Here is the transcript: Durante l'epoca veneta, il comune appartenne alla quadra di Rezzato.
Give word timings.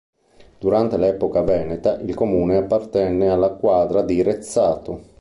Durante 0.57 0.97
l'epoca 0.97 1.43
veneta, 1.43 1.97
il 1.99 2.15
comune 2.15 2.57
appartenne 2.57 3.29
alla 3.29 3.49
quadra 3.53 4.01
di 4.01 4.23
Rezzato. 4.23 5.03